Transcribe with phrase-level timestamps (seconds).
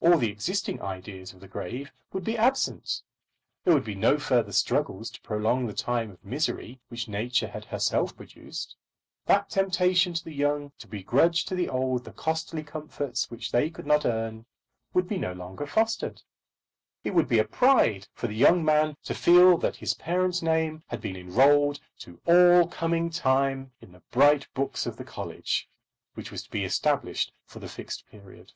[0.00, 3.02] All the existing ideas of the grave would be absent.
[3.62, 7.66] There would be no further struggles to prolong the time of misery which nature had
[7.66, 8.74] herself produced.
[9.26, 13.68] That temptation to the young to begrudge to the old the costly comforts which they
[13.70, 14.46] could not earn
[14.94, 16.22] would be no longer fostered.
[17.04, 20.82] It would be a pride for the young man to feel that his parent's name
[20.88, 25.68] had been enrolled to all coming time in the bright books of the college
[26.14, 28.54] which was to be established for the Fixed Period.